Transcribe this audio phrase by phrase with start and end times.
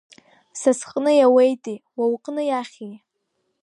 [0.59, 2.93] Са сҟны иауеитеи, уа уҟны иахьи?!